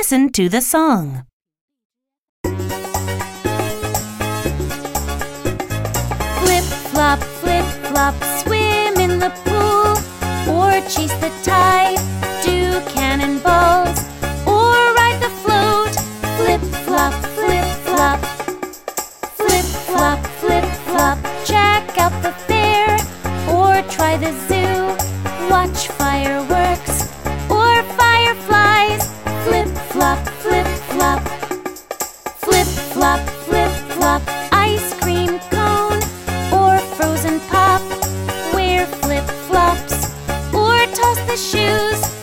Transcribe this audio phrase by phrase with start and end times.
[0.00, 1.24] Listen to the song.
[6.38, 9.98] Flip, flop, flip, flop, swim in the pool,
[10.54, 11.98] or chase the tide,
[12.44, 13.98] do cannonballs,
[14.46, 15.92] or ride the float.
[16.38, 18.20] Flip, flop, flip, flop,
[19.40, 22.96] flip, flop, flip, flop, check out the fair,
[23.50, 24.94] or try the zoo,
[25.50, 26.47] watch fireworks,
[30.98, 31.22] flop.
[32.44, 36.02] Flip flop, flip flop, ice cream cone
[36.52, 37.82] or frozen pop.
[38.52, 39.94] Wear flip flops
[40.52, 42.17] or toss the shoes.